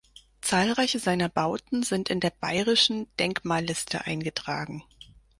[0.41, 4.81] Zahlreiche seiner Bauten sind in der Bayerischen Denkmalliste eingetragen.